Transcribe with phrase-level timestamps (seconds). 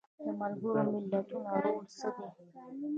[0.23, 0.81] د ملګرو
[1.11, 2.27] ملتونو رول څه دی؟